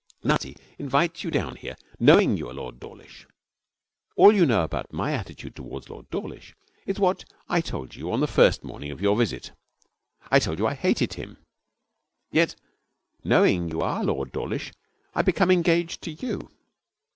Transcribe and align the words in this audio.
Nutty 0.23 0.57
invites 0.79 1.23
you 1.23 1.29
down 1.29 1.57
here, 1.57 1.75
knowing 1.99 2.31
that 2.31 2.37
you 2.39 2.49
are 2.49 2.55
Lord 2.55 2.79
Dawlish. 2.79 3.27
All 4.15 4.33
you 4.33 4.47
know 4.47 4.63
about 4.63 4.91
my 4.91 5.11
attitude 5.11 5.55
towards 5.55 5.91
Lord 5.91 6.09
Dawlish 6.09 6.55
is 6.87 6.97
what 6.99 7.23
I 7.47 7.61
told 7.61 7.93
you 7.93 8.11
on 8.11 8.19
the 8.19 8.25
first 8.25 8.63
morning 8.63 8.89
of 8.89 8.99
your 8.99 9.15
visit. 9.15 9.51
I 10.31 10.39
told 10.39 10.57
you 10.57 10.65
I 10.65 10.73
hated 10.73 11.13
him. 11.13 11.37
Yet, 12.31 12.55
knowing 13.23 13.69
you 13.69 13.81
are 13.81 14.03
Lord 14.03 14.31
Dawlish, 14.31 14.73
I 15.13 15.21
become 15.21 15.51
engaged 15.51 16.01
to 16.01 16.11
you. 16.11 16.49